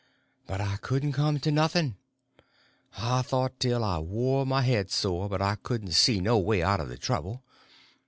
[0.47, 1.95] But I couldn't come to nothing.
[2.97, 6.79] I thought till I wore my head sore, but I couldn't see no way out
[6.79, 7.43] of the trouble.